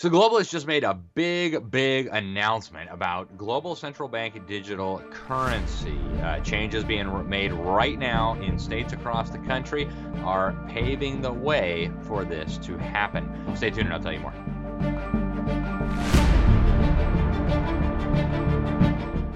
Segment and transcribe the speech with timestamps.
[0.00, 5.98] So Globalists just made a big, big announcement about global central bank digital currency.
[6.22, 9.90] Uh, changes being made right now in states across the country
[10.24, 13.28] are paving the way for this to happen.
[13.54, 14.32] Stay tuned and I'll tell you more.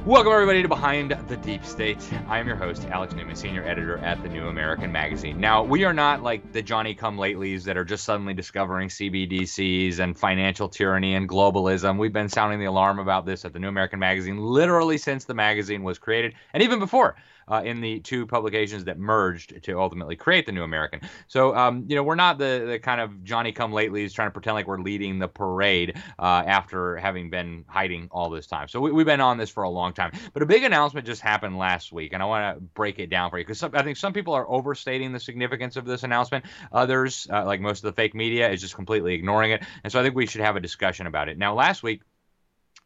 [0.06, 1.96] Welcome, everybody, to Behind the Deep State.
[2.28, 5.40] I am your host, Alex Newman, senior editor at the New American Magazine.
[5.40, 10.00] Now, we are not like the Johnny come latelys that are just suddenly discovering CBDCs
[10.00, 11.98] and financial tyranny and globalism.
[11.98, 15.32] We've been sounding the alarm about this at the New American Magazine literally since the
[15.32, 17.16] magazine was created and even before
[17.48, 21.00] uh, in the two publications that merged to ultimately create the New American.
[21.28, 24.32] So, um, you know, we're not the, the kind of Johnny come latelys trying to
[24.32, 28.68] pretend like we're leading the parade uh, after having been hiding all this time.
[28.68, 30.12] So, we, have been on this for a long time.
[30.32, 33.30] But a big announcement just happened last week, and I want to break it down
[33.30, 36.44] for you because I think some people are overstating the significance of this announcement.
[36.72, 39.62] Others, uh, like most of the fake media, is just completely ignoring it.
[39.82, 41.38] And so, I think we should have a discussion about it.
[41.38, 42.02] Now, last week,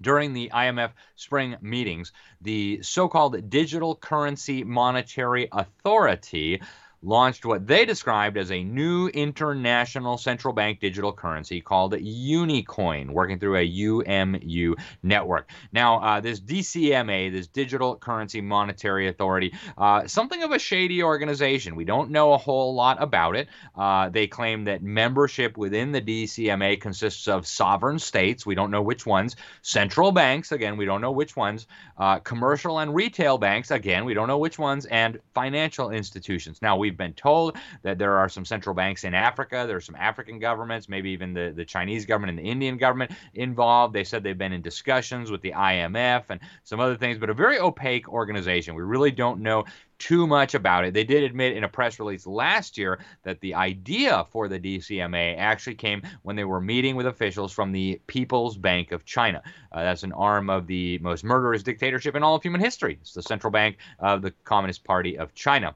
[0.00, 6.60] during the IMF spring meetings, the so called Digital Currency Monetary Authority
[7.02, 13.38] launched what they described as a new international central bank digital currency called Unicoin, working
[13.38, 15.50] through a UMU network.
[15.72, 21.76] Now, uh, this DCMA, this Digital Currency Monetary Authority, uh, something of a shady organization.
[21.76, 23.48] We don't know a whole lot about it.
[23.76, 28.44] Uh, they claim that membership within the DCMA consists of sovereign states.
[28.44, 29.36] We don't know which ones.
[29.62, 31.66] Central banks, again, we don't know which ones.
[31.96, 34.86] Uh, commercial and retail banks, again, we don't know which ones.
[34.86, 36.60] And financial institutions.
[36.62, 39.64] Now, we we've been told that there are some central banks in Africa.
[39.66, 43.10] There are some African governments, maybe even the, the Chinese government and the Indian government
[43.34, 43.92] involved.
[43.94, 47.34] They said they've been in discussions with the IMF and some other things, but a
[47.34, 48.74] very opaque organization.
[48.74, 49.66] We really don't know
[49.98, 50.94] too much about it.
[50.94, 55.36] They did admit in a press release last year that the idea for the DCMA
[55.36, 59.42] actually came when they were meeting with officials from the People's Bank of China.
[59.72, 62.98] Uh, that's an arm of the most murderous dictatorship in all of human history.
[63.00, 65.74] It's the central bank of the Communist Party of China.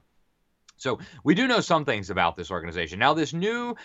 [0.83, 2.99] So we do know some things about this organization.
[2.99, 3.77] Now, this new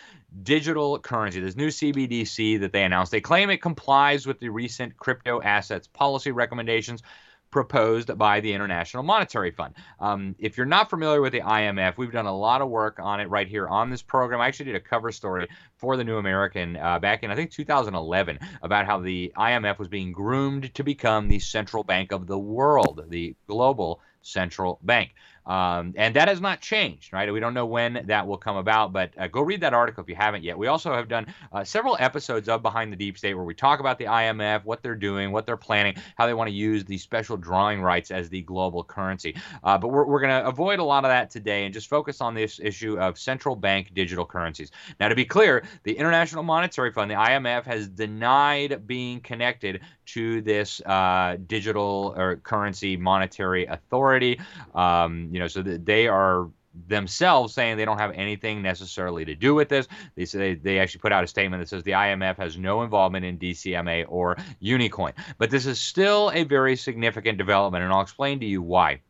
[0.41, 4.97] digital currency, this new CBDC that they announced, they claim it complies with the recent
[4.97, 7.03] crypto assets policy recommendations
[7.52, 9.75] proposed by the International Monetary Fund.
[10.00, 13.19] Um, if you're not familiar with the IMF, we've done a lot of work on
[13.19, 14.41] it right here on this program.
[14.41, 15.47] I actually did a cover story
[15.78, 19.88] for the New American uh, back in, I think, 2011 about how the IMF was
[19.88, 25.14] being groomed to become the central bank of the world, the global central bank.
[25.47, 27.31] Um, and that has not changed, right?
[27.31, 30.09] We don't know when that will come about, but uh, go read that article if
[30.09, 30.58] you haven't yet.
[30.58, 33.80] We also have done uh, several episodes of Behind the Deep State where we talk
[33.80, 36.97] about the IMF, what they're doing, what they're planning, how they want to use the
[36.97, 39.35] special drawing rights as the global currency.
[39.63, 42.19] Uh, but we're, we're going to avoid a lot of that today and just focus
[42.19, 44.72] on this issue of central bank digital currencies.
[45.00, 50.41] Now, to be clear, the International Monetary Fund, the IMF, has denied being connected to
[50.41, 54.40] this uh, digital or currency monetary authority.
[54.74, 56.48] Um, you know, so they are
[56.88, 59.88] themselves saying they don't have anything necessarily to do with this.
[60.16, 63.24] They say they actually put out a statement that says the IMF has no involvement
[63.24, 65.14] in DCMA or Unicoin.
[65.38, 69.02] But this is still a very significant development, and I'll explain to you why.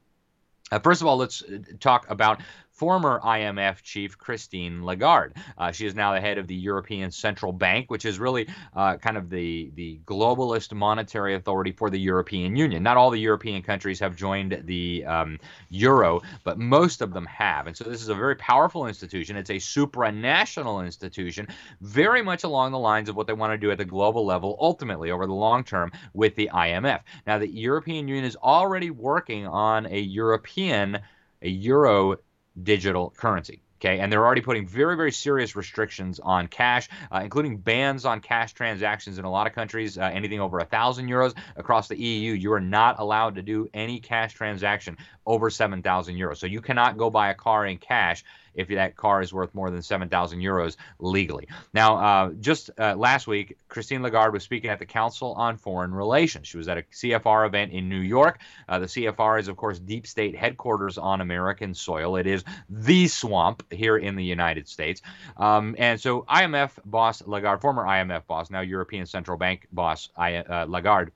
[0.69, 2.41] Uh, first of all, let's uh, talk about
[2.77, 5.33] former IMF chief Christine Lagarde.
[5.57, 8.97] Uh, she is now the head of the European Central Bank, which is really uh,
[8.97, 12.83] kind of the, the globalist monetary authority for the European Union.
[12.83, 15.39] Not all the European countries have joined the um,
[15.69, 17.65] euro, but most of them have.
[17.65, 19.35] And so this is a very powerful institution.
[19.35, 21.47] It's a supranational institution,
[21.81, 24.55] very much along the lines of what they want to do at the global level,
[24.59, 27.01] ultimately over the long term with the IMF.
[27.25, 30.99] Now, the European Union is already working on a European
[31.41, 32.15] a euro
[32.63, 33.61] digital currency.
[33.79, 38.21] Okay, and they're already putting very, very serious restrictions on cash, uh, including bans on
[38.21, 39.99] cash transactions in a lot of countries.
[39.99, 43.69] Uh, anything over a thousand euros across the EU, you are not allowed to do
[43.75, 44.97] any cash transaction
[45.27, 46.37] over seven thousand euros.
[46.37, 48.23] So you cannot go buy a car in cash
[48.57, 51.47] if that car is worth more than 7,000 euros legally.
[51.73, 55.93] Now, uh, just uh, last week, Christine Lagarde was speaking at the Council on Foreign
[55.93, 56.47] Relations.
[56.47, 58.39] She was at a CFR event in New York.
[58.67, 62.17] Uh, the CFR is, of course, deep state headquarters on American soil.
[62.17, 65.01] It is the swamp here in the United States.
[65.37, 70.65] Um, and so, IMF boss Lagarde, former IMF boss, now European Central Bank boss uh,
[70.67, 71.11] Lagarde,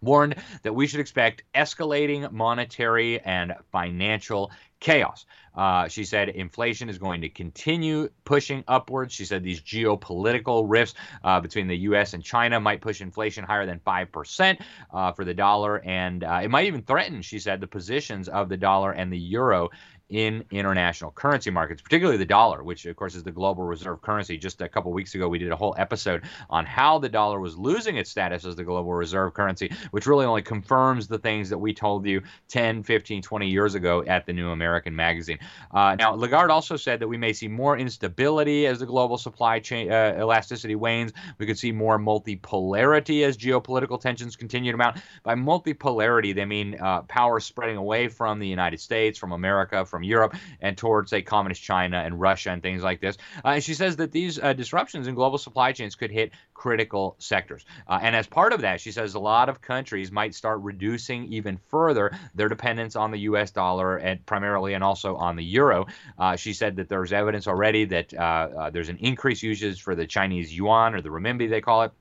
[0.00, 5.24] warned that we should expect escalating monetary and financial chaos.
[5.56, 9.14] Uh, she said inflation is going to continue pushing upwards.
[9.14, 10.94] She said these geopolitical rifts
[11.24, 12.14] uh, between the U.S.
[12.14, 14.60] and China might push inflation higher than 5%
[14.92, 18.48] uh, for the dollar, and uh, it might even threaten, she said, the positions of
[18.48, 19.70] the dollar and the euro
[20.08, 24.38] in international currency markets, particularly the dollar, which of course is the global reserve currency.
[24.38, 27.58] Just a couple weeks ago, we did a whole episode on how the dollar was
[27.58, 31.58] losing its status as the global reserve currency, which really only confirms the things that
[31.58, 35.38] we told you 10, 15, 20 years ago at the New American Magazine.
[35.70, 39.58] Uh, now, Lagarde also said that we may see more instability as the global supply
[39.60, 41.12] chain uh, elasticity wanes.
[41.38, 44.98] We could see more multipolarity as geopolitical tensions continue to mount.
[45.22, 50.02] By multipolarity, they mean uh, power spreading away from the United States, from America, from
[50.02, 53.16] Europe, and towards, say, communist China and Russia and things like this.
[53.44, 57.16] Uh, and she says that these uh, disruptions in global supply chains could hit critical
[57.18, 57.64] sectors.
[57.86, 61.32] Uh, and as part of that, she says a lot of countries might start reducing
[61.32, 63.50] even further their dependence on the U.S.
[63.50, 65.86] dollar and primarily and also on the euro.
[66.18, 69.94] Uh, she said that there's evidence already that uh, uh, there's an increased usage for
[69.94, 71.92] the Chinese yuan or the renminbi, they call it.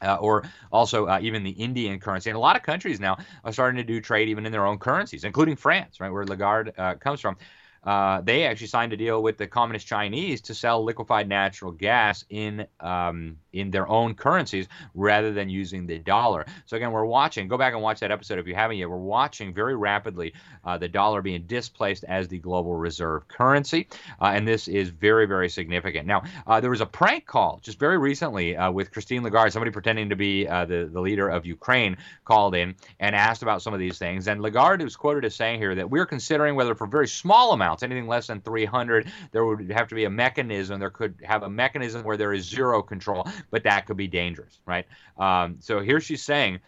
[0.00, 2.30] Uh, or also uh, even the Indian currency.
[2.30, 4.78] And a lot of countries now are starting to do trade even in their own
[4.78, 7.36] currencies, including France, right, where Lagarde uh, comes from
[7.84, 12.24] uh, they actually signed a deal with the communist Chinese to sell liquefied natural gas
[12.28, 16.46] in um, in their own currencies rather than using the dollar.
[16.66, 17.48] So again, we're watching.
[17.48, 18.90] Go back and watch that episode if you haven't yet.
[18.90, 20.34] We're watching very rapidly
[20.64, 23.88] uh, the dollar being displaced as the global reserve currency,
[24.20, 26.06] uh, and this is very very significant.
[26.06, 29.70] Now uh, there was a prank call just very recently uh, with Christine Lagarde, somebody
[29.70, 33.72] pretending to be uh, the the leader of Ukraine, called in and asked about some
[33.72, 34.28] of these things.
[34.28, 37.67] And Lagarde was quoted as saying here that we're considering whether for very small amounts
[37.68, 40.80] amounts, anything less than 300, there would have to be a mechanism.
[40.80, 44.60] There could have a mechanism where there is zero control, but that could be dangerous,
[44.66, 44.86] right?
[45.18, 46.60] Um, so here she's saying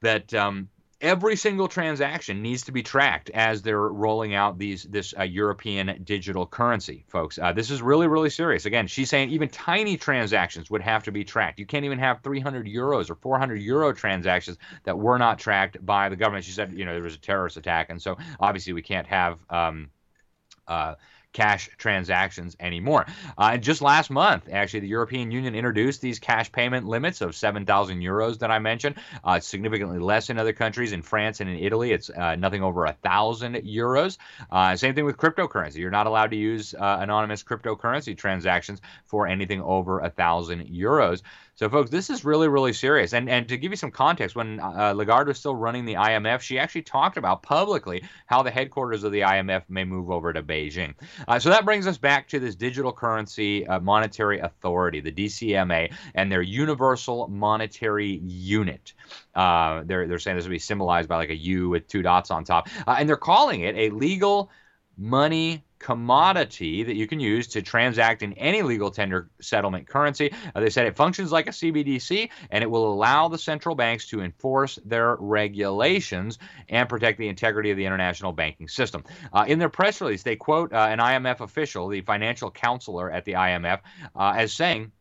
[0.00, 0.68] that um,
[1.00, 6.00] every single transaction needs to be tracked as they're rolling out these this uh, European
[6.04, 7.38] digital currency, folks.
[7.38, 8.64] Uh, this is really really serious.
[8.64, 11.58] Again, she's saying even tiny transactions would have to be tracked.
[11.58, 16.08] You can't even have 300 euros or 400 euro transactions that were not tracked by
[16.08, 16.44] the government.
[16.44, 19.38] She said, you know, there was a terrorist attack, and so obviously we can't have.
[19.50, 19.90] Um,
[20.68, 20.94] uh,
[21.36, 23.04] cash transactions anymore.
[23.36, 27.36] Uh, and just last month, actually, the European Union introduced these cash payment limits of
[27.36, 28.96] 7,000 euros that I mentioned.
[29.22, 30.92] Uh, significantly less in other countries.
[30.92, 34.16] In France and in Italy, it's uh, nothing over a thousand euros.
[34.50, 35.76] Uh, same thing with cryptocurrency.
[35.76, 41.20] You're not allowed to use uh, anonymous cryptocurrency transactions for anything over a thousand euros.
[41.56, 43.14] So, folks, this is really, really serious.
[43.14, 46.40] And and to give you some context, when uh, Lagarde was still running the IMF,
[46.40, 50.42] she actually talked about publicly how the headquarters of the IMF may move over to
[50.42, 50.94] Beijing.
[51.26, 55.94] Uh, so that brings us back to this digital currency uh, monetary authority, the DCMA,
[56.14, 58.92] and their universal monetary unit.
[59.34, 62.30] Uh, they're they're saying this will be symbolized by like a U with two dots
[62.30, 64.50] on top, uh, and they're calling it a legal
[64.98, 70.32] money commodity that you can use to transact in any legal tender settlement currency.
[70.54, 74.08] Uh, they said it functions like a CBDC and it will allow the central banks
[74.08, 76.38] to enforce their regulations
[76.68, 79.04] and protect the integrity of the international banking system.
[79.32, 83.24] Uh, in their press release, they quote uh, an IMF official, the financial counselor at
[83.24, 83.80] the IMF,
[84.14, 84.92] uh, as saying,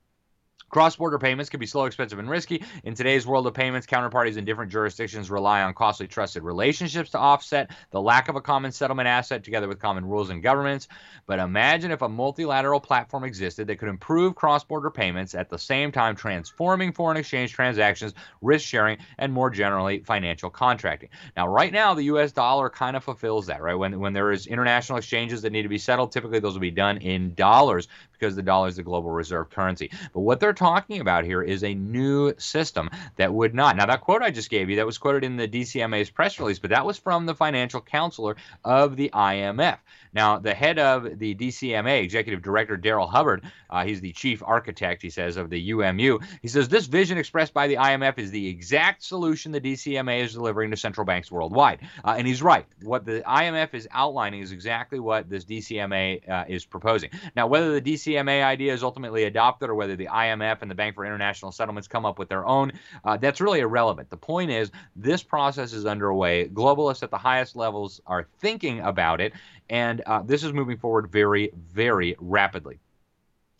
[0.75, 2.61] Cross border payments can be slow, expensive, and risky.
[2.83, 7.17] In today's world of payments, counterparties in different jurisdictions rely on costly, trusted relationships to
[7.17, 10.89] offset the lack of a common settlement asset together with common rules and governments.
[11.27, 15.57] But imagine if a multilateral platform existed that could improve cross border payments at the
[15.57, 21.07] same time transforming foreign exchange transactions, risk sharing, and more generally, financial contracting.
[21.37, 23.75] Now, right now, the US dollar kind of fulfills that, right?
[23.75, 26.69] When, when there is international exchanges that need to be settled, typically those will be
[26.69, 29.89] done in dollars because the dollar is the global reserve currency.
[30.13, 33.75] But what they're talking about here is a new system that would not.
[33.75, 36.59] Now, that quote I just gave you, that was quoted in the DCMA's press release,
[36.59, 39.77] but that was from the financial counselor of the IMF.
[40.15, 45.01] Now, the head of the DCMA, Executive Director Daryl Hubbard, uh, he's the chief architect,
[45.01, 46.19] he says, of the UMU.
[46.41, 50.33] He says this vision expressed by the IMF is the exact solution the DCMA is
[50.33, 51.81] delivering to central banks worldwide.
[52.05, 52.65] Uh, and he's right.
[52.81, 57.09] What the IMF is outlining is exactly what this DCMA uh, is proposing.
[57.35, 60.95] Now, whether the DCMA idea is ultimately adopted or whether the IMF and the Bank
[60.95, 62.71] for International Settlements come up with their own,
[63.03, 64.09] uh, that's really irrelevant.
[64.09, 66.47] The point is, this process is underway.
[66.47, 69.33] Globalists at the highest levels are thinking about it,
[69.69, 72.79] and uh, this is moving forward very, very rapidly.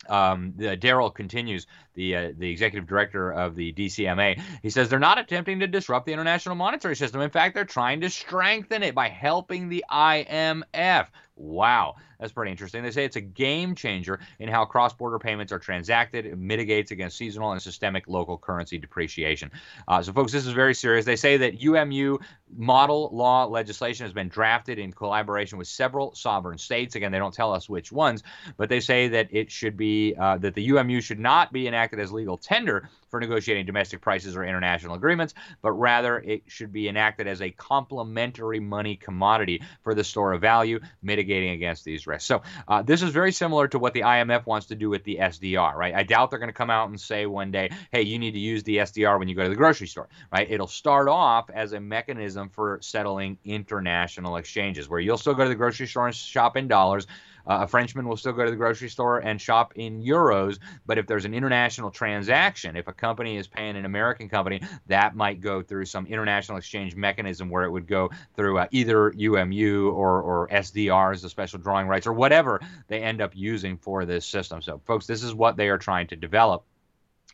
[0.08, 4.40] Um, Daryl continues, the uh, the executive director of the DCMA.
[4.62, 7.20] He says they're not attempting to disrupt the international monetary system.
[7.20, 11.08] In fact, they're trying to strengthen it by helping the IMF.
[11.36, 12.82] Wow, that's pretty interesting.
[12.82, 16.26] They say it's a game changer in how cross border payments are transacted.
[16.26, 19.50] It mitigates against seasonal and systemic local currency depreciation.
[19.88, 21.04] Uh, so, folks, this is very serious.
[21.04, 22.18] They say that UMU
[22.56, 26.94] model law legislation has been drafted in collaboration with several sovereign states.
[26.94, 28.22] Again, they don't tell us which ones,
[28.56, 31.98] but they say that it should be, uh, that the UMU should not be enacted
[31.98, 36.88] as legal tender for negotiating domestic prices or international agreements, but rather it should be
[36.88, 42.26] enacted as a complementary money commodity for the store of value, mitigating against these risks.
[42.26, 45.18] So uh, this is very similar to what the IMF wants to do with the
[45.20, 45.94] SDR, right?
[45.94, 48.38] I doubt they're going to come out and say one day, hey, you need to
[48.38, 50.50] use the SDR when you go to the grocery store, right?
[50.50, 55.48] It'll start off as a mechanism for settling international exchanges where you'll still go to
[55.48, 57.06] the grocery store and shop in dollars.
[57.46, 60.98] Uh, a Frenchman will still go to the grocery store and shop in euros, but
[60.98, 65.40] if there's an international transaction, if a company is paying an American company, that might
[65.40, 70.22] go through some international exchange mechanism where it would go through uh, either UMU or,
[70.22, 74.60] or SDRs, the special drawing rights, or whatever they end up using for this system.
[74.62, 76.64] So, folks, this is what they are trying to develop.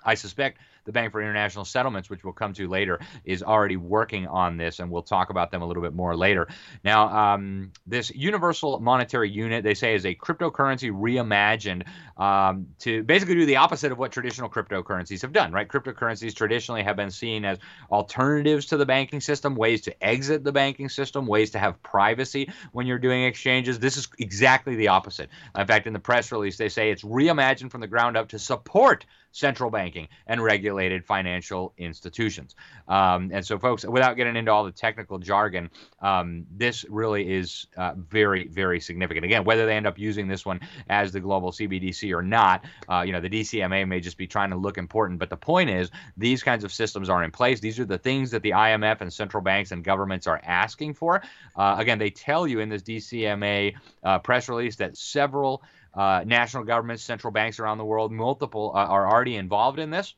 [0.05, 4.27] I suspect the Bank for International Settlements, which we'll come to later, is already working
[4.27, 6.49] on this, and we'll talk about them a little bit more later.
[6.85, 11.87] Now, um, this universal monetary unit, they say, is a cryptocurrency reimagined
[12.17, 15.69] um, to basically do the opposite of what traditional cryptocurrencies have done, right?
[15.69, 17.59] Cryptocurrencies traditionally have been seen as
[17.91, 22.51] alternatives to the banking system, ways to exit the banking system, ways to have privacy
[22.73, 23.79] when you're doing exchanges.
[23.79, 25.31] This is exactly the opposite.
[25.57, 28.39] In fact, in the press release, they say it's reimagined from the ground up to
[28.39, 32.57] support central banking and regulated financial institutions.
[32.89, 37.67] Um, and so, folks, without getting into all the technical jargon, um, this really is
[37.77, 39.25] uh, very, very significant.
[39.25, 43.03] Again, whether they end up using this one as the global CBDC or not, uh,
[43.07, 45.19] you know, the DCMA may just be trying to look important.
[45.19, 47.61] But the point is, these kinds of systems are in place.
[47.61, 51.23] These are the things that the IMF and central banks and governments are asking for.
[51.55, 55.63] Uh, again, they tell you in this DCMA uh, press release that several
[55.95, 60.15] uh, national governments, central banks around the world, multiple uh, are already involved in this.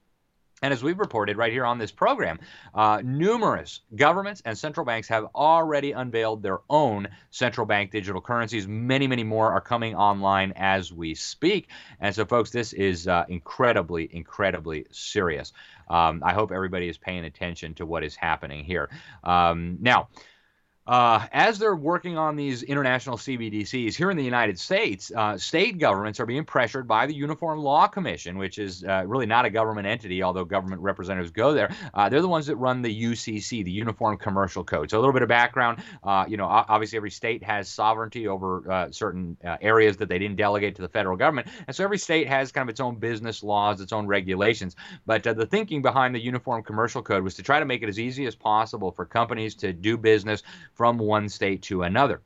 [0.64, 2.38] And as we've reported right here on this program,
[2.74, 8.66] uh, numerous governments and central banks have already unveiled their own central bank digital currencies.
[8.66, 11.68] Many, many more are coming online as we speak.
[12.00, 15.52] And so, folks, this is uh, incredibly, incredibly serious.
[15.90, 18.88] Um, I hope everybody is paying attention to what is happening here.
[19.22, 20.08] Um, now,
[20.86, 25.78] uh, as they're working on these international CBDCs here in the United States, uh, state
[25.78, 29.50] governments are being pressured by the Uniform Law Commission, which is uh, really not a
[29.50, 31.74] government entity, although government representatives go there.
[31.94, 34.90] Uh, they're the ones that run the UCC, the Uniform Commercial Code.
[34.90, 35.82] So a little bit of background.
[36.02, 40.36] Uh, you know, obviously every state has sovereignty over uh, certain areas that they didn't
[40.36, 43.42] delegate to the federal government, and so every state has kind of its own business
[43.42, 44.76] laws, its own regulations.
[45.06, 47.98] But the thinking behind the Uniform Commercial Code was to try to make it as
[47.98, 50.42] easy as possible for companies to do business
[50.74, 52.20] from one state to another.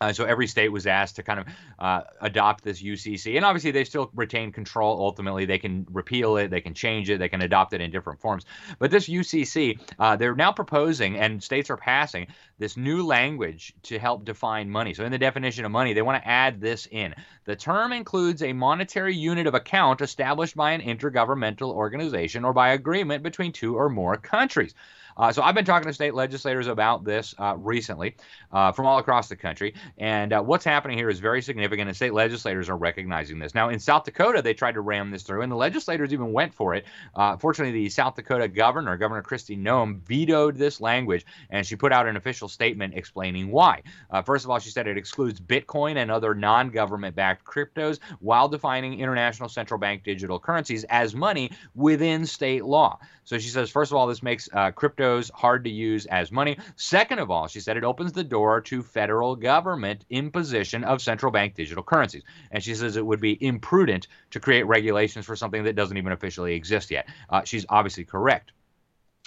[0.00, 1.46] Uh, so every state was asked to kind of
[1.78, 5.00] uh, adopt this UCC, and obviously they still retain control.
[5.00, 8.20] Ultimately, they can repeal it, they can change it, they can adopt it in different
[8.20, 8.44] forms.
[8.78, 13.98] But this UCC, uh, they're now proposing, and states are passing this new language to
[13.98, 14.94] help define money.
[14.94, 17.14] So in the definition of money, they want to add this in.
[17.44, 22.70] The term includes a monetary unit of account established by an intergovernmental organization or by
[22.70, 24.74] agreement between two or more countries.
[25.18, 28.14] Uh, so I've been talking to state legislators about this uh, recently
[28.52, 29.74] uh, from all across the country.
[29.98, 33.54] And uh, what's happening here is very significant, and state legislators are recognizing this.
[33.54, 36.54] Now, in South Dakota, they tried to ram this through, and the legislators even went
[36.54, 36.86] for it.
[37.14, 41.92] Uh, fortunately, the South Dakota governor, Governor Kristi Noem, vetoed this language, and she put
[41.92, 43.82] out an official statement explaining why.
[44.10, 47.98] Uh, first of all, she said it excludes Bitcoin and other non government backed cryptos
[48.20, 52.98] while defining international central bank digital currencies as money within state law.
[53.24, 56.56] So she says, first of all, this makes crypto hard to use as money.
[56.76, 61.32] Second of all, she said it opens the door to federal government imposition of central
[61.32, 62.22] bank digital currencies.
[62.50, 66.12] And she says it would be imprudent to create regulations for something that doesn't even
[66.12, 67.08] officially exist yet.
[67.30, 68.52] Uh, she's obviously correct.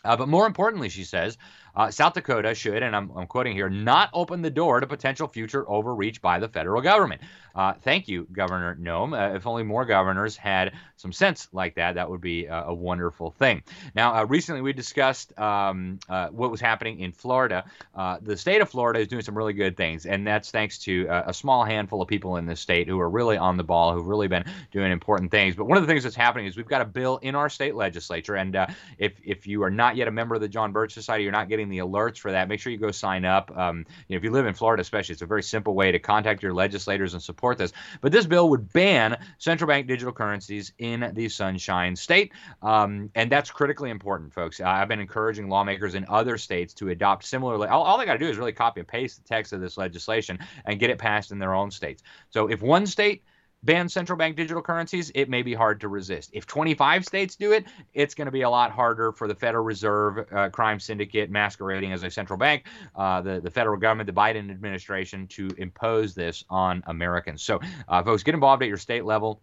[0.03, 1.37] Uh, but more importantly, she says,
[1.75, 5.27] uh, South Dakota should, and I'm, I'm, quoting here, not open the door to potential
[5.27, 7.21] future overreach by the federal government.
[7.55, 9.13] Uh, thank you, Governor Noem.
[9.13, 13.31] Uh, if only more governors had some sense like that, that would be a wonderful
[13.31, 13.63] thing.
[13.95, 17.65] Now, uh, recently we discussed um, uh, what was happening in Florida.
[17.93, 21.07] Uh, the state of Florida is doing some really good things, and that's thanks to
[21.09, 24.07] a small handful of people in this state who are really on the ball, who've
[24.07, 25.55] really been doing important things.
[25.55, 27.75] But one of the things that's happening is we've got a bill in our state
[27.75, 28.55] legislature, and
[28.97, 31.49] if if you are not yet a member of the John Birch Society, you're not
[31.49, 32.47] getting the alerts for that.
[32.47, 33.55] Make sure you go sign up.
[33.57, 35.99] Um, you know, if you live in Florida, especially, it's a very simple way to
[35.99, 37.73] contact your legislators and support this.
[38.01, 43.31] But this bill would ban central bank digital currencies in the Sunshine State, um, and
[43.31, 44.59] that's critically important, folks.
[44.59, 47.67] I've been encouraging lawmakers in other states to adopt similarly.
[47.67, 49.77] All, all they got to do is really copy and paste the text of this
[49.77, 52.03] legislation and get it passed in their own states.
[52.29, 53.23] So if one state
[53.63, 56.31] ban central bank digital currencies, it may be hard to resist.
[56.33, 59.63] If 25 states do it, it's going to be a lot harder for the Federal
[59.63, 62.65] Reserve uh, crime syndicate masquerading as a central bank,
[62.95, 67.43] uh, the, the federal government, the Biden administration to impose this on Americans.
[67.43, 69.41] So, uh, folks, get involved at your state level.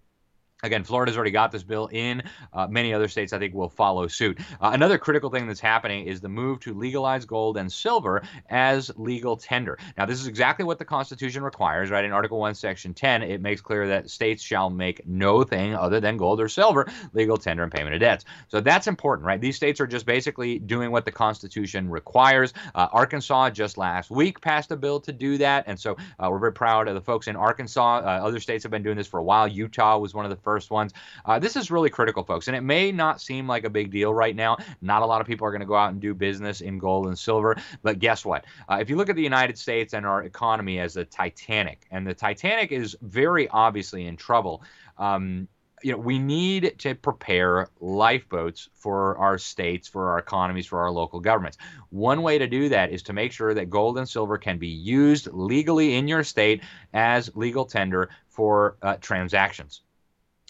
[0.64, 2.20] Again, Florida's already got this bill in.
[2.52, 4.40] Uh, many other states, I think, will follow suit.
[4.60, 8.90] Uh, another critical thing that's happening is the move to legalize gold and silver as
[8.96, 9.78] legal tender.
[9.96, 12.04] Now, this is exactly what the Constitution requires, right?
[12.04, 16.00] In Article 1, Section 10, it makes clear that states shall make no thing other
[16.00, 18.24] than gold or silver legal tender and payment of debts.
[18.48, 19.40] So that's important, right?
[19.40, 22.52] These states are just basically doing what the Constitution requires.
[22.74, 25.64] Uh, Arkansas just last week passed a bill to do that.
[25.68, 27.98] And so uh, we're very proud of the folks in Arkansas.
[27.98, 29.46] Uh, other states have been doing this for a while.
[29.46, 30.94] Utah was one of the first ones.
[31.26, 34.14] Uh, this is really critical, folks, and it may not seem like a big deal
[34.14, 34.56] right now.
[34.80, 37.06] Not a lot of people are going to go out and do business in gold
[37.06, 38.46] and silver, but guess what?
[38.70, 42.06] Uh, if you look at the United States and our economy as a Titanic, and
[42.06, 44.62] the Titanic is very obviously in trouble.
[44.96, 45.48] Um,
[45.82, 50.90] you know, we need to prepare lifeboats for our states, for our economies, for our
[50.90, 51.58] local governments.
[51.90, 54.68] One way to do that is to make sure that gold and silver can be
[54.68, 56.62] used legally in your state
[56.94, 59.82] as legal tender for uh, transactions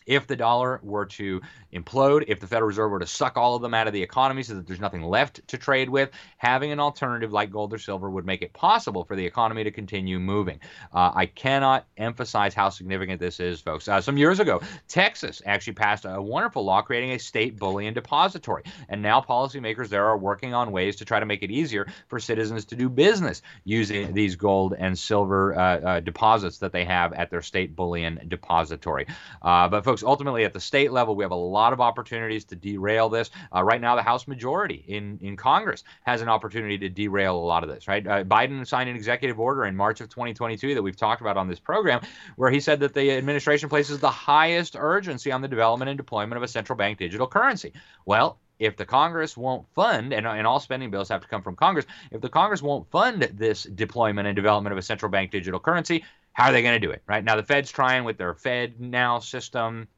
[0.09, 1.41] if the dollar were to
[1.73, 4.43] implode, if the Federal Reserve were to suck all of them out of the economy
[4.43, 8.09] so that there's nothing left to trade with, having an alternative like gold or silver
[8.11, 10.61] would make it possible for the economy to continue moving.
[10.93, 13.87] Uh, I cannot emphasize how significant this is, folks.
[13.87, 18.63] Uh, some years ago, Texas actually passed a wonderful law creating a state bullion depository.
[18.89, 22.19] And now policymakers there are working on ways to try to make it easier for
[22.19, 27.13] citizens to do business using these gold and silver uh, uh deposits that they have
[27.13, 29.07] at their state bullion depository.
[29.43, 32.45] Uh, but, folks, folks, ultimately at the state level, we have a lot of opportunities
[32.47, 33.31] to derail this.
[33.55, 37.39] Uh, right now, the House majority in, in Congress has an opportunity to derail a
[37.39, 38.07] lot of this, right?
[38.07, 41.49] Uh, Biden signed an executive order in March of 2022 that we've talked about on
[41.49, 42.01] this program,
[42.37, 46.37] where he said that the administration places the highest urgency on the development and deployment
[46.37, 47.73] of a central bank digital currency.
[48.07, 51.55] Well, if the Congress won't fund, and, and all spending bills have to come from
[51.55, 55.61] Congress, if the Congress won't fund this deployment and development of a central bank digital
[55.61, 56.05] currency,
[56.39, 57.03] how are they going to do it?
[57.09, 59.89] Right now, the Fed's trying with their Fed Now system.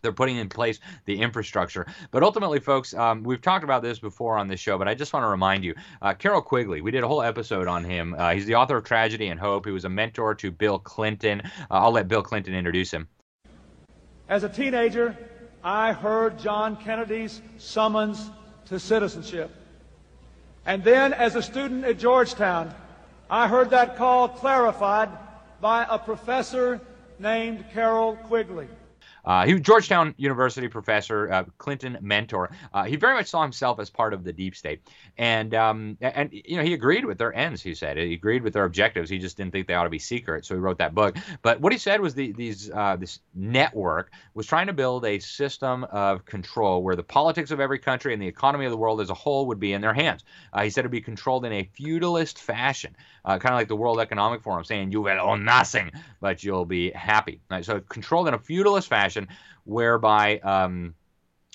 [0.00, 1.88] They're putting in place the infrastructure.
[2.12, 5.12] But ultimately, folks, um, we've talked about this before on this show, but I just
[5.12, 8.14] want to remind you uh, Carroll Quigley, we did a whole episode on him.
[8.16, 9.66] Uh, he's the author of Tragedy and Hope.
[9.66, 11.42] He was a mentor to Bill Clinton.
[11.44, 13.08] Uh, I'll let Bill Clinton introduce him.
[14.28, 15.16] As a teenager,
[15.64, 18.30] I heard John Kennedy's summons
[18.66, 19.50] to citizenship.
[20.64, 22.72] And then, as a student at Georgetown,
[23.28, 25.08] I heard that call clarified
[25.60, 26.80] by a professor
[27.18, 28.68] named Carroll Quigley.
[29.24, 32.50] Uh, he was Georgetown University professor, uh, Clinton mentor.
[32.72, 34.80] Uh, he very much saw himself as part of the deep state,
[35.16, 37.62] and um, and you know he agreed with their ends.
[37.62, 39.10] He said he agreed with their objectives.
[39.10, 41.16] He just didn't think they ought to be secret, so he wrote that book.
[41.42, 45.18] But what he said was the, these uh, this network was trying to build a
[45.18, 49.00] system of control where the politics of every country and the economy of the world
[49.00, 50.24] as a whole would be in their hands.
[50.52, 53.76] Uh, he said it'd be controlled in a feudalist fashion, uh, kind of like the
[53.76, 57.40] World Economic Forum saying you will own nothing, but you'll be happy.
[57.50, 57.64] Right?
[57.64, 59.07] So controlled in a feudalist fashion,
[59.64, 60.94] whereby um,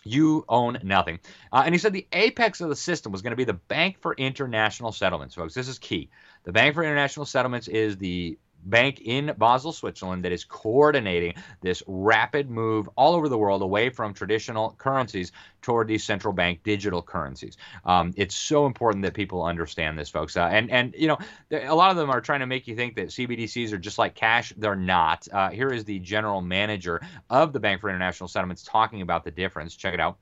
[0.03, 1.19] you own nothing.
[1.51, 3.97] Uh, and he said the apex of the system was going to be the Bank
[3.99, 5.53] for International Settlements, folks.
[5.53, 6.09] This is key.
[6.43, 11.83] The Bank for International Settlements is the bank in Basel, Switzerland, that is coordinating this
[11.87, 17.01] rapid move all over the world away from traditional currencies toward these central bank digital
[17.01, 17.57] currencies.
[17.85, 20.37] Um, it's so important that people understand this, folks.
[20.37, 21.17] Uh, and and you know,
[21.51, 24.15] a lot of them are trying to make you think that CBDCs are just like
[24.15, 24.53] cash.
[24.57, 25.27] They're not.
[25.31, 29.31] Uh, here is the general manager of the Bank for International Settlements talking about the
[29.31, 29.75] difference.
[29.75, 30.17] Check it out.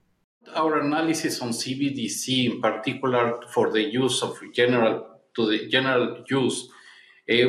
[0.56, 6.68] Our analysis on CBDC, in particular for the use of general to the general use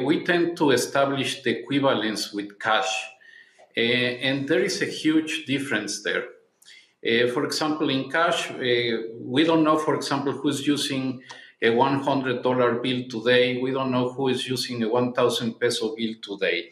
[0.05, 2.93] we tend to establish the equivalence with cash,
[3.77, 6.25] uh, and there is a huge difference there.
[7.05, 11.23] Uh, for example, in cash, we don't know, for example, who's using
[11.61, 13.59] a $100 bill today.
[13.59, 16.71] We don't know who is using a 1,000 peso bill today.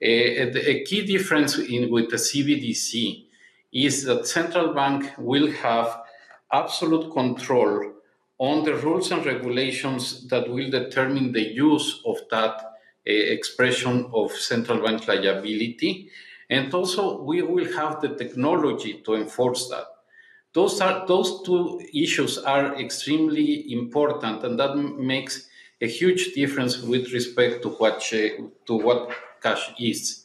[0.00, 3.26] a key difference in, with the CBDC
[3.72, 6.00] is that central bank will have
[6.52, 7.92] absolute control
[8.38, 12.64] on the rules and regulations that will determine the use of that uh,
[13.04, 16.10] expression of central bank liability.
[16.48, 19.84] And also, we will have the technology to enforce that.
[20.54, 25.48] Those, are, those two issues are extremely important, and that makes
[25.80, 29.10] a huge difference with respect to what, to what
[29.42, 30.24] cash is.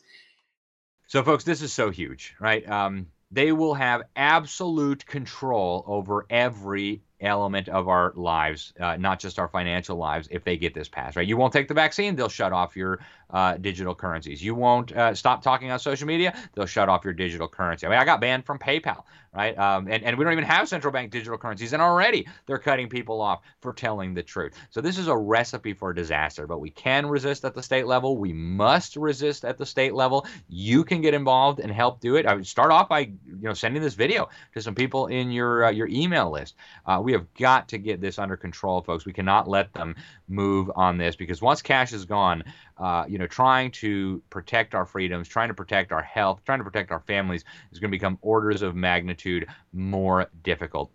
[1.07, 2.67] So, folks, this is so huge, right?
[2.69, 9.39] Um, they will have absolute control over every element of our lives, uh, not just
[9.39, 11.27] our financial lives, if they get this passed, right?
[11.27, 12.99] You won't take the vaccine, they'll shut off your
[13.33, 14.41] uh, digital currencies.
[14.41, 17.85] You won't uh, stop talking on social media, they'll shut off your digital currency.
[17.85, 19.57] I mean, I got banned from PayPal, right?
[19.57, 22.87] Um, and, and we don't even have central bank digital currencies, and already they're cutting
[22.87, 24.53] people off for telling the truth.
[24.69, 28.17] So this is a recipe for disaster, but we can resist at the state level.
[28.17, 30.27] We must resist at the state level.
[30.47, 32.25] You can get involved and help do it.
[32.27, 35.65] I would start off by you know sending this video to some people in your
[35.65, 36.55] uh, your email list.
[36.85, 39.05] Uh, we have got to get this under control, folks.
[39.05, 39.95] We cannot let them
[40.27, 42.43] move on this because once cash is gone,
[42.83, 46.65] uh, you know, trying to protect our freedoms, trying to protect our health, trying to
[46.65, 50.91] protect our families is going to become orders of magnitude more difficult.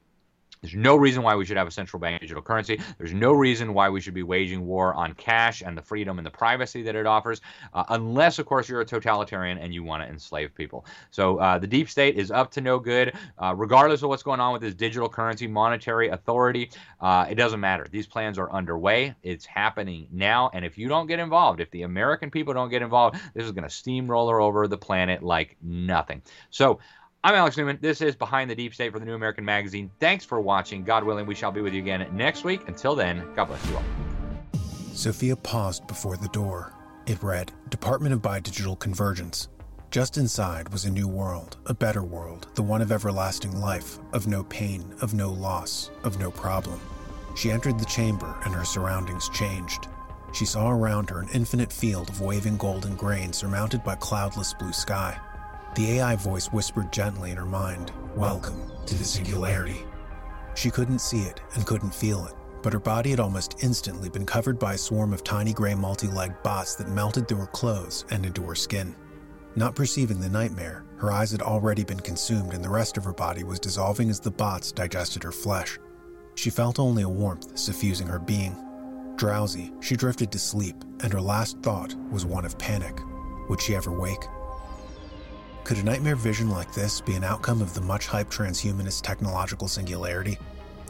[0.60, 2.80] There's no reason why we should have a central bank digital currency.
[2.98, 6.26] There's no reason why we should be waging war on cash and the freedom and
[6.26, 7.40] the privacy that it offers,
[7.72, 10.84] uh, unless, of course, you're a totalitarian and you want to enslave people.
[11.10, 14.40] So uh, the deep state is up to no good, uh, regardless of what's going
[14.40, 16.70] on with this digital currency monetary authority.
[17.00, 17.86] Uh, it doesn't matter.
[17.90, 19.14] These plans are underway.
[19.22, 20.50] It's happening now.
[20.52, 23.52] And if you don't get involved, if the American people don't get involved, this is
[23.52, 26.22] going to steamroller over the planet like nothing.
[26.50, 26.80] So,
[27.24, 27.80] I'm Alex Newman.
[27.80, 29.90] This is Behind the Deep State for the New American Magazine.
[29.98, 30.84] Thanks for watching.
[30.84, 32.68] God willing, we shall be with you again next week.
[32.68, 33.82] Until then, God bless you all.
[34.94, 36.72] Sophia paused before the door.
[37.08, 39.48] It read Department of Bidigital Convergence.
[39.90, 44.28] Just inside was a new world, a better world, the one of everlasting life, of
[44.28, 46.80] no pain, of no loss, of no problem.
[47.34, 49.88] She entered the chamber and her surroundings changed.
[50.32, 54.72] She saw around her an infinite field of waving golden grain surmounted by cloudless blue
[54.72, 55.18] sky.
[55.74, 59.84] The AI voice whispered gently in her mind, Welcome to the singularity.
[60.54, 64.26] She couldn't see it and couldn't feel it, but her body had almost instantly been
[64.26, 68.04] covered by a swarm of tiny gray multi legged bots that melted through her clothes
[68.10, 68.96] and into her skin.
[69.54, 73.12] Not perceiving the nightmare, her eyes had already been consumed and the rest of her
[73.12, 75.78] body was dissolving as the bots digested her flesh.
[76.34, 78.56] She felt only a warmth suffusing her being.
[79.16, 83.00] Drowsy, she drifted to sleep, and her last thought was one of panic.
[83.48, 84.24] Would she ever wake?
[85.64, 89.68] Could a nightmare vision like this be an outcome of the much hyped transhumanist technological
[89.68, 90.38] singularity?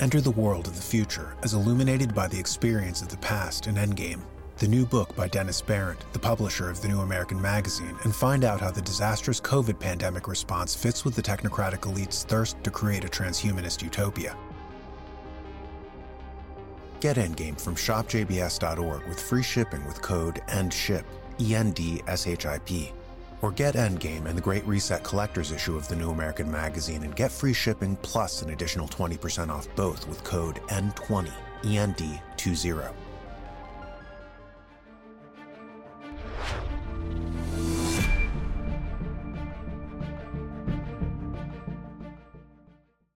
[0.00, 3.74] Enter the world of the future as illuminated by the experience of the past in
[3.74, 4.20] Endgame,
[4.58, 8.44] the new book by Dennis Behreandt, the publisher of the New American Magazine, and find
[8.44, 13.04] out how the disastrous COVID pandemic response fits with the technocratic elite's thirst to create
[13.04, 14.36] a transhumanist utopia.
[17.00, 21.04] Get Endgame from shopjbs.org with free shipping with code ENDSHIP,
[21.40, 22.92] E N D S H I P.
[23.40, 27.14] Or get Endgame and the Great Reset Collector's issue of the New American Magazine and
[27.14, 31.30] get free shipping plus an additional 20% off both with code N20,
[31.62, 32.97] END20.